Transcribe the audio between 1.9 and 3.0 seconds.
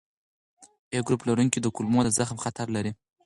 د زخم خطر لري.